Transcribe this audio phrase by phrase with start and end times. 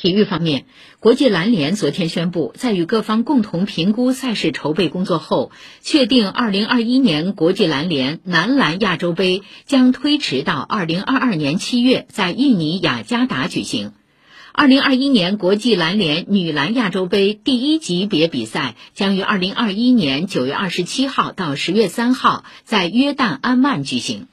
[0.00, 0.64] 体育方面，
[0.98, 13.92] 国际篮联昨天宣布，在与各方共同评估赛事筹备工作后，确定2021年国际篮联男篮亚洲杯将推迟到2022年7月在印尼雅加达举行。
[14.54, 24.28] 2021年国际篮联女篮亚洲杯第一级别比赛将于2021年9月27号到10月3号在约旦安曼举行。